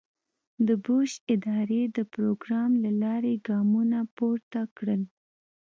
د 0.67 0.69
بوش 0.85 1.11
ادارې 1.33 1.81
د 1.97 1.97
پروګرام 2.13 2.71
له 2.83 2.91
لارې 3.03 3.33
ګامونه 3.47 3.99
پورته 4.17 4.61
کړل. 4.77 5.01